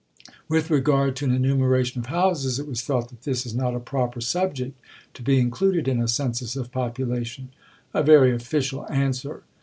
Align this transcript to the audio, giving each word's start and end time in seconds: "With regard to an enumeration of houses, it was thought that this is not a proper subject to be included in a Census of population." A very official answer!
"With 0.49 0.71
regard 0.71 1.15
to 1.17 1.25
an 1.25 1.31
enumeration 1.31 1.99
of 1.99 2.07
houses, 2.07 2.57
it 2.57 2.65
was 2.67 2.81
thought 2.81 3.09
that 3.09 3.21
this 3.21 3.45
is 3.45 3.53
not 3.53 3.75
a 3.75 3.79
proper 3.79 4.19
subject 4.19 4.75
to 5.13 5.21
be 5.21 5.39
included 5.39 5.87
in 5.87 6.01
a 6.01 6.07
Census 6.07 6.55
of 6.55 6.71
population." 6.71 7.49
A 7.93 8.01
very 8.01 8.33
official 8.33 8.91
answer! 8.91 9.43